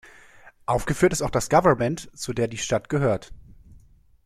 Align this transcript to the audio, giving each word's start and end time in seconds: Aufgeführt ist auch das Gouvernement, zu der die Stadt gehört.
Aufgeführt 0.65 1.13
ist 1.13 1.21
auch 1.21 1.29
das 1.29 1.47
Gouvernement, 1.47 2.09
zu 2.17 2.33
der 2.33 2.47
die 2.47 2.57
Stadt 2.57 2.89
gehört. 2.89 3.31